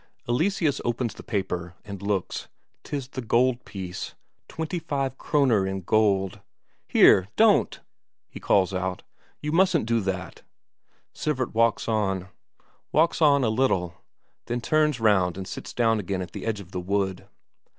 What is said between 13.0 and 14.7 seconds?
on a little, then